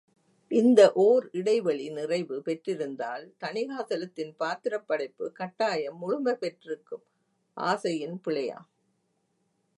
இந்த 0.51 0.91
ஓர் 1.03 1.29
இடைவெளி 1.31 1.89
நிறைவு 1.89 2.37
பெற்றிருந்தால், 2.41 3.25
தணிகாசலத்தின் 3.41 4.33
பாத்திரப் 4.37 4.87
படைப்பு 4.87 5.31
கட்டாயம் 5.31 5.97
முழுமை 5.97 6.35
பெற்றிருக்கும் 6.35 7.05
ஆசையின் 7.57 8.19
பிழையாம்...! 8.27 8.67